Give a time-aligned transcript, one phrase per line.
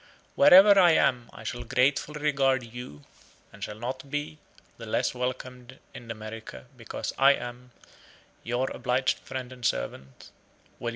[0.33, 3.03] Wherever I am, I shall gratefully regard you;
[3.53, 4.39] and shall not be
[4.79, 7.69] the less welcomed in America because I am,
[8.41, 10.31] Your obliged friend and servant,
[10.79, 10.89] W.